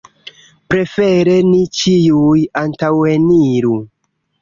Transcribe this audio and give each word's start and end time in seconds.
Prefere 0.73 1.35
ni 1.51 1.61
ĉiuj 1.81 2.43
antaŭeniru. 2.65 3.81